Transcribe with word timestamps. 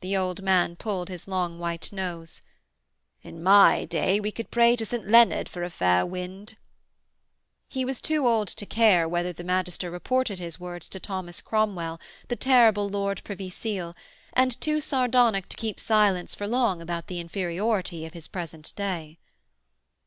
The 0.00 0.14
old 0.18 0.42
man 0.42 0.76
pulled 0.76 1.08
his 1.08 1.26
long 1.26 1.58
white 1.58 1.90
nose: 1.90 2.42
'In 3.22 3.42
my 3.42 3.86
day 3.86 4.20
we 4.20 4.30
could 4.30 4.50
pray 4.50 4.76
to 4.76 4.84
St 4.84 5.08
Leonard 5.08 5.48
for 5.48 5.64
a 5.64 5.70
fair 5.70 6.04
wind.' 6.04 6.58
He 7.66 7.82
was 7.82 8.02
too 8.02 8.28
old 8.28 8.48
to 8.48 8.66
care 8.66 9.08
whether 9.08 9.32
the 9.32 9.42
magister 9.44 9.90
reported 9.90 10.38
his 10.38 10.60
words 10.60 10.90
to 10.90 11.00
Thomas 11.00 11.40
Cromwell, 11.40 11.98
the 12.28 12.36
terrible 12.36 12.90
Lord 12.90 13.24
Privy 13.24 13.48
Seal, 13.48 13.96
and 14.34 14.60
too 14.60 14.78
sardonic 14.78 15.48
to 15.48 15.56
keep 15.56 15.80
silence 15.80 16.34
for 16.34 16.46
long 16.46 16.82
about 16.82 17.06
the 17.06 17.18
inferiority 17.18 18.04
of 18.04 18.12
his 18.12 18.28
present 18.28 18.74
day. 18.76 19.16